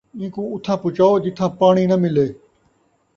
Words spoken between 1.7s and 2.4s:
ناں ملے